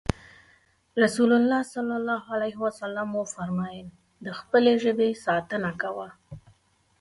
[1.03, 1.73] رسول الله ص
[3.19, 3.87] وفرمايل
[4.25, 6.09] د خپلې ژبې ساتنه کوه.